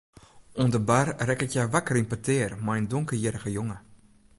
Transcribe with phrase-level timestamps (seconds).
[0.61, 3.77] Oan de bar rekket hja wakker yn petear mei in donkerhierrige jonge.